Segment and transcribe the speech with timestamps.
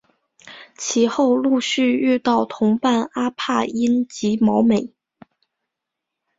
[0.79, 4.89] 其后陆续遇到同伴阿帕因及毛美。